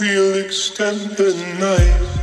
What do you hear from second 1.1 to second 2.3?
the night.